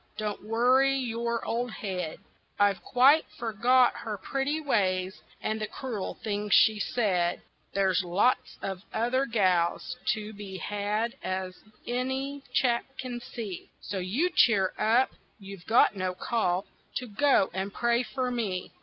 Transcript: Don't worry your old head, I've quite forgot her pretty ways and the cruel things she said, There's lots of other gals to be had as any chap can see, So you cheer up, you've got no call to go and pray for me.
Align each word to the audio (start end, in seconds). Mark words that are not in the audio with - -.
Don't 0.17 0.43
worry 0.43 0.95
your 0.95 1.45
old 1.45 1.69
head, 1.69 2.17
I've 2.57 2.81
quite 2.81 3.23
forgot 3.37 3.97
her 3.97 4.17
pretty 4.17 4.59
ways 4.59 5.21
and 5.39 5.61
the 5.61 5.67
cruel 5.67 6.15
things 6.23 6.55
she 6.55 6.79
said, 6.79 7.43
There's 7.75 8.03
lots 8.03 8.57
of 8.63 8.81
other 8.91 9.27
gals 9.27 9.97
to 10.13 10.33
be 10.33 10.57
had 10.57 11.15
as 11.21 11.53
any 11.85 12.41
chap 12.51 12.85
can 12.97 13.21
see, 13.21 13.69
So 13.79 13.99
you 13.99 14.31
cheer 14.31 14.73
up, 14.79 15.11
you've 15.37 15.67
got 15.67 15.95
no 15.95 16.15
call 16.15 16.65
to 16.95 17.05
go 17.05 17.51
and 17.53 17.71
pray 17.71 18.01
for 18.01 18.31
me. 18.31 18.71